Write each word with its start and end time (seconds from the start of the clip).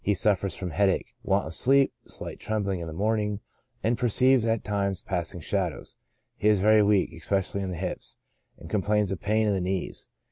He 0.03 0.15
suff'ers 0.15 0.57
from 0.57 0.71
headache, 0.71 1.13
want 1.21 1.45
of 1.45 1.53
sleep, 1.53 1.93
slight 2.07 2.39
trembling 2.39 2.79
in 2.79 2.87
the 2.87 2.91
morning, 2.91 3.39
and 3.83 3.99
perceives, 3.99 4.47
at 4.47 4.63
times, 4.63 5.03
passing 5.03 5.41
shadows. 5.41 5.95
He 6.37 6.47
is 6.47 6.59
very 6.59 6.81
weak, 6.81 7.13
especially 7.13 7.61
in 7.61 7.69
the 7.69 7.77
hips, 7.77 8.17
and 8.57 8.67
complains 8.67 9.11
of 9.11 9.21
pain 9.21 9.45
in 9.45 9.53
the 9.53 9.61
knees. 9.61 10.07